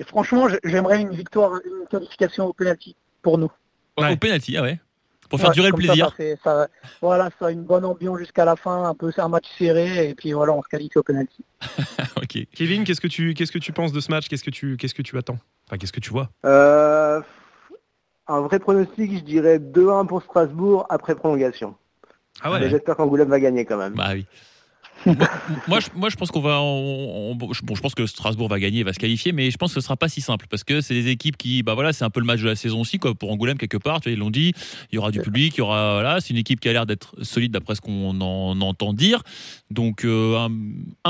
et 0.00 0.04
franchement, 0.04 0.48
j'ai- 0.48 0.60
j'aimerais 0.62 1.00
une 1.00 1.10
victoire, 1.10 1.54
une 1.64 1.84
qualification 1.90 2.46
au 2.46 2.52
penalty 2.52 2.94
pour 3.20 3.36
nous. 3.36 3.50
Ouais. 3.98 4.12
Au 4.12 4.16
penalty, 4.16 4.56
ah 4.56 4.62
ouais. 4.62 4.78
Pour 5.28 5.40
faire 5.40 5.48
Ouais, 5.48 5.54
durer 5.56 5.70
le 5.70 5.74
plaisir. 5.76 6.14
ça- 6.44 6.68
voilà, 7.02 7.30
ça 7.38 7.46
a 7.48 7.50
une 7.50 7.64
bonne 7.64 7.84
ambiance 7.84 8.18
jusqu'à 8.20 8.44
la 8.44 8.54
fin, 8.54 8.84
un 8.84 8.94
peu 8.94 9.10
c'est 9.10 9.20
un 9.20 9.28
match 9.28 9.46
serré, 9.58 10.08
et 10.10 10.14
puis 10.14 10.32
voilà, 10.32 10.52
on 10.52 10.62
se 10.62 10.68
qualifie 10.68 10.96
au 10.98 11.02
penalty. 11.02 11.44
ok. 12.16 12.46
Kevin, 12.54 12.84
qu'est-ce 12.84 13.00
que 13.00 13.08
tu 13.08 13.34
qu'est-ce 13.34 13.50
que 13.50 13.58
tu 13.58 13.72
penses 13.72 13.90
de 13.92 13.98
ce 14.00 14.10
match? 14.12 14.28
Qu'est-ce 14.28 14.44
que 14.44 14.50
tu 14.50 14.76
qu'est-ce 14.76 14.94
que 14.94 15.02
tu 15.02 15.18
attends? 15.18 15.38
Enfin, 15.66 15.76
qu'est-ce 15.78 15.92
que 15.92 16.00
tu 16.00 16.10
vois? 16.10 16.30
Euh, 16.46 17.20
un 18.28 18.40
vrai 18.42 18.60
pronostic, 18.60 19.12
je 19.18 19.24
dirais 19.24 19.58
2-1 19.58 20.06
pour 20.06 20.22
Strasbourg 20.22 20.86
après 20.90 21.14
prolongation. 21.16 21.74
Ah 22.42 22.58
Mais 22.58 22.70
j'espère 22.70 22.96
qu'Angoulême 22.96 23.28
va 23.28 23.40
gagner 23.40 23.64
quand 23.64 23.78
même. 23.78 23.94
Bah 23.94 24.10
oui. 24.14 24.24
moi, 25.06 25.16
moi, 25.68 25.80
je, 25.80 25.88
moi, 25.94 26.08
je 26.08 26.16
pense 26.16 26.30
qu'on 26.30 26.40
va. 26.40 26.60
on- 26.60 27.30
on- 27.30 27.34
bon, 27.36 27.52
je 27.52 27.80
pense 27.80 27.94
que 27.94 28.04
Strasbourg 28.06 28.48
va 28.48 28.58
gagner, 28.58 28.82
va 28.82 28.92
se 28.92 28.98
qualifier, 28.98 29.30
mais 29.32 29.50
je 29.50 29.56
pense 29.56 29.72
que 29.72 29.80
ce 29.80 29.84
sera 29.84 29.96
pas 29.96 30.08
si 30.08 30.20
simple 30.20 30.46
parce 30.50 30.64
que 30.64 30.80
c'est 30.80 30.94
des 30.94 31.08
équipes 31.08 31.36
qui, 31.36 31.62
bah 31.62 31.74
voilà, 31.74 31.92
c'est 31.92 32.04
un 32.04 32.10
peu 32.10 32.18
le 32.20 32.26
match 32.26 32.40
de 32.40 32.46
la 32.46 32.56
saison 32.56 32.80
aussi, 32.80 32.98
quoi. 32.98 33.14
Pour 33.14 33.30
Angoulême 33.30 33.58
quelque 33.58 33.76
part, 33.76 34.00
tu 34.00 34.08
vois, 34.08 34.12
ils 34.14 34.18
l'ont 34.18 34.30
dit, 34.30 34.52
il 34.90 34.96
y 34.96 34.98
aura 34.98 35.10
du 35.12 35.20
public, 35.20 35.54
il 35.56 35.58
y 35.58 35.60
aura, 35.62 35.94
voilà, 35.94 36.20
c'est 36.20 36.30
une 36.30 36.36
équipe 36.36 36.58
qui 36.60 36.68
a 36.68 36.72
l'air 36.72 36.84
d'être 36.86 37.14
solide 37.22 37.52
d'après 37.52 37.74
ce 37.76 37.80
qu'on 37.80 38.20
en 38.20 38.60
entend 38.60 38.92
dire. 38.92 39.22
Donc 39.70 40.04
euh, 40.04 40.36
un- 40.36 40.50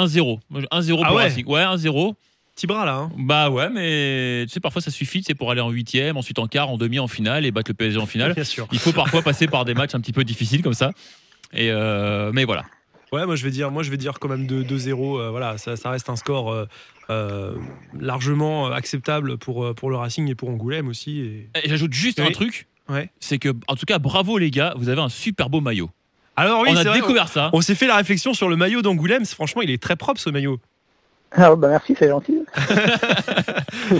1-0, 0.07 0.39
1-0 0.71 1.01
Ah 1.03 1.07
pour 1.09 1.17
ouais. 1.17 1.23
Racing. 1.25 1.47
Ouais, 1.47 1.63
1-0. 1.63 2.15
Petit 2.59 2.67
bras 2.67 2.85
là. 2.85 2.97
hein. 2.97 3.11
Bah 3.17 3.51
ouais, 3.51 3.71
mais 3.71 4.45
tu 4.47 4.53
sais, 4.55 4.59
parfois 4.59 4.83
ça 4.83 4.91
suffit, 4.91 5.23
c'est 5.25 5.35
pour 5.37 5.53
aller 5.53 5.61
en 5.61 5.71
huitième, 5.71 6.17
ensuite 6.17 6.41
en 6.41 6.49
quart, 6.49 6.69
en 6.71 6.77
demi, 6.77 6.99
en 6.99 7.07
finale 7.07 7.47
et 7.47 7.53
battre 7.53 7.71
le 7.71 7.75
PSG 7.75 7.99
en 8.01 8.07
finale. 8.07 8.35
Bien 8.35 8.43
sûr. 8.43 8.67
Il 8.73 8.81
faut 8.81 8.91
parfois 8.93 9.23
passer 9.23 9.47
par 9.47 9.65
des 9.65 9.75
matchs 9.75 9.95
un 9.95 10.01
petit 10.01 10.13
peu 10.13 10.25
difficiles 10.25 10.61
comme 10.63 10.75
ça. 10.75 10.91
Et 11.53 11.71
euh, 11.71 12.33
mais 12.35 12.45
voilà. 12.45 12.65
Ouais, 13.13 13.25
moi 13.27 13.37
je 13.37 13.45
vais 13.45 13.53
dire, 13.53 13.71
moi 13.71 13.85
je 13.85 13.91
vais 13.93 13.97
dire 13.97 14.19
quand 14.19 14.29
même 14.29 14.49
2 14.49 14.65
2-0. 14.65 15.21
euh, 15.21 15.31
voilà, 15.31 15.57
ça, 15.57 15.77
ça 15.77 15.91
reste 15.91 16.11
un 16.11 16.17
score 16.17 16.67
euh, 17.11 17.55
largement 17.99 18.67
acceptable 18.67 19.39
pour 19.39 19.75
pour 19.75 19.89
le 19.91 19.97
Racing 19.97 20.29
et 20.29 20.35
pour 20.35 20.51
Angoulême 20.51 20.89
aussi. 20.89 21.21
Et... 21.21 21.49
Et 21.63 21.69
j'ajoute 21.69 21.93
juste 21.93 22.19
Oui. 22.21 22.27
un 22.27 22.31
truc, 22.33 22.67
Ouais. 22.89 23.09
c'est 23.21 23.39
que 23.39 23.51
en 23.69 23.77
tout 23.77 23.87
cas 23.87 23.99
bravo 24.01 24.37
les 24.39 24.51
gars, 24.51 24.75
vous 24.77 24.89
avez 24.89 25.01
un 25.01 25.09
super 25.09 25.49
beau 25.49 25.61
maillot. 25.61 25.91
Alors 26.37 26.63
oui, 26.63 26.71
on 26.73 26.77
a 26.77 26.83
vrai, 26.83 27.01
découvert 27.01 27.29
ça. 27.29 27.51
On 27.53 27.61
s'est 27.61 27.75
fait 27.75 27.87
la 27.87 27.97
réflexion 27.97 28.35
sur 28.35 28.49
le 28.49 28.57
maillot 28.57 28.83
d'Angoulême. 28.83 29.25
Franchement, 29.27 29.63
il 29.63 29.71
est 29.71 29.83
très 29.83 29.97
propre 29.97 30.21
ce 30.21 30.31
maillot. 30.31 30.59
Ah, 31.33 31.55
bah 31.57 31.69
merci, 31.69 31.95
c'est 31.99 32.09
gentil. 32.09 32.39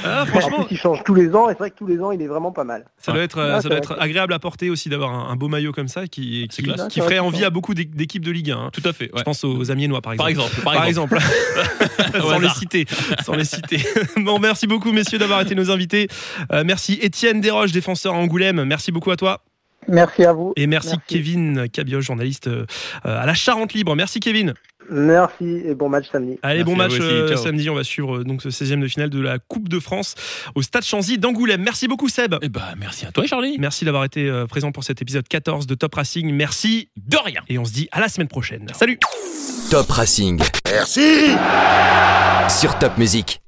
Ah, 0.05 0.23
En 0.23 0.27
franchement, 0.27 0.65
plus, 0.65 0.75
il 0.75 0.79
change 0.79 1.03
tous 1.05 1.15
les 1.15 1.35
ans 1.35 1.49
et 1.49 1.53
c'est 1.53 1.59
vrai 1.59 1.71
que 1.71 1.77
tous 1.77 1.87
les 1.87 1.99
ans, 2.01 2.11
il 2.11 2.21
est 2.21 2.27
vraiment 2.27 2.53
pas 2.53 2.65
mal. 2.65 2.85
ça 2.99 3.13
doit 3.13 3.23
être, 3.23 3.39
euh, 3.39 3.55
Ah, 3.57 3.61
ça 3.63 3.69
doit 3.69 3.79
être 3.79 3.97
agréable 3.99 4.33
à 4.35 4.39
porter 4.39 4.69
aussi 4.71 4.89
d'avoir 4.89 5.13
un, 5.13 5.31
un 5.33 5.37
beau 5.37 5.49
maillot 5.49 5.73
comme 5.73 5.89
ça 5.89 6.07
qui, 6.07 6.47
C'est 6.51 6.63
qui, 6.63 6.69
classe. 6.71 6.89
qui 6.89 7.01
Ah, 7.01 7.05
ferait 7.05 7.19
envie 7.19 7.45
à 7.45 7.51
beaucoup 7.51 7.73
d'é- 7.75 7.85
d'équipes 7.87 8.25
de 8.25 8.31
Ligue 8.31 8.51
1. 8.51 8.57
hein. 8.59 8.71
Tout 8.73 8.83
à 8.85 8.93
fait. 8.93 9.07
ouais. 9.13 9.19
Je 9.19 9.23
pense 9.23 9.45
aux 9.45 9.71
Amiénois 9.71 10.01
par 10.03 10.15
Par 10.17 10.29
exemple. 10.29 10.51
exemple. 10.51 10.65
Par, 10.65 10.75
Par 10.75 10.85
exemple. 10.87 11.17
exemple, 11.17 12.17
Au 12.27 12.31
sans 12.33 12.39
les 12.39 12.49
citer, 12.51 12.87
sans 13.25 13.35
les 13.35 13.45
citer. 13.45 13.81
Bon, 14.19 14.39
merci 14.39 14.67
beaucoup 14.67 14.93
messieurs 14.93 15.19
d'avoir 15.19 15.41
été 15.41 15.55
nos 15.55 15.71
invités. 15.71 16.09
Euh, 16.53 16.65
merci 16.67 16.99
Étienne 17.01 17.41
Desroches, 17.41 17.73
défenseur 17.73 18.15
à 18.15 18.19
Angoulême. 18.19 18.65
Merci 18.65 18.93
beaucoup 18.93 19.11
à 19.11 19.17
toi. 19.17 19.43
Merci 19.87 20.25
à 20.25 20.33
vous. 20.35 20.53
Et 20.57 20.67
merci, 20.67 20.89
Merci. 20.91 21.03
Kevin 21.07 21.69
Cabioche, 21.71 22.05
journaliste 22.05 22.49
euh, 22.49 22.67
à 23.05 23.25
la 23.25 23.33
Charente 23.35 23.73
Libre. 23.73 23.95
Merci 23.97 24.21
Kevin. 24.21 24.53
Merci 24.91 25.63
et 25.65 25.75
bon 25.75 25.89
match 25.89 26.07
samedi. 26.11 26.39
Allez, 26.43 26.59
Merci 26.59 26.71
bon 26.71 26.77
match 26.77 26.93
aussi. 26.93 27.03
euh, 27.03 27.37
samedi. 27.37 27.69
On 27.71 27.75
va 27.75 27.85
suivre 27.85 28.19
euh, 28.19 28.25
donc 28.25 28.43
ce 28.43 28.49
16e 28.49 28.81
de 28.81 28.89
finale 28.89 29.11
de 29.11 29.21
la 29.21 29.39
Coupe 29.39 29.69
de 29.69 29.79
France 29.81 30.15
au 30.55 30.63
Stade 30.63 30.85
Chanzy 30.85 31.19
d'Angoulême. 31.19 31.63
Merci 31.63 31.89
beaucoup 31.89 32.09
Seb. 32.09 32.37
Eh 32.43 32.49
bah, 32.49 32.75
merci 32.79 33.07
à 33.07 33.13
toi 33.13 33.27
Charlie. 33.27 33.57
Merci 33.59 33.85
d'avoir 33.85 34.05
été 34.05 34.29
euh, 34.29 34.47
présent 34.47 34.73
pour 34.73 34.85
cet 34.85 35.03
épisode 35.03 35.27
14 35.29 35.67
de 35.67 35.75
Top 35.75 35.95
Racing. 35.95 36.33
Merci. 36.33 36.89
De 36.97 37.17
rien. 37.17 37.41
Et 37.49 37.59
on 37.59 37.65
se 37.65 37.73
dit 37.73 37.89
à 37.93 38.01
la 38.01 38.09
semaine 38.09 38.29
prochaine. 38.29 38.67
Salut 38.75 38.99
Top 39.71 39.91
Racing. 39.91 40.41
Merci 40.71 41.29
Sur 42.49 42.79
Top 42.79 42.97
Music. 42.99 43.41